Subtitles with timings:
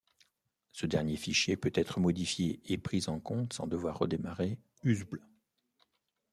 [0.71, 5.19] Ce dernier fichier peut être modifié et pris en compte sans devoir redémarrer Uzbl.